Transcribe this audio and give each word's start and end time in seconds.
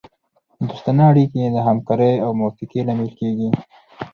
دوستانه 0.67 1.03
اړیکې 1.11 1.41
د 1.55 1.57
همکارۍ 1.67 2.13
او 2.25 2.29
موافقې 2.39 2.81
لامل 2.87 3.09
کیږي 3.19 3.49